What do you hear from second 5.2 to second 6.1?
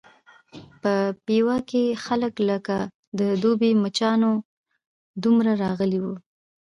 دومره راغلي